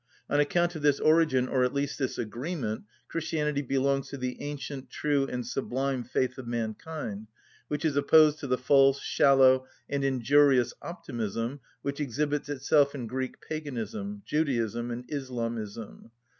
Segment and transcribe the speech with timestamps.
[0.31, 4.89] On account of this origin (or, at least, this agreement) Christianity belongs to the ancient,
[4.89, 7.27] true and sublime faith of mankind,
[7.67, 13.35] which is opposed to the false, shallow, and injurious optimism which exhibits itself in Greek
[13.47, 16.09] paganism, Judaism, and Islamism.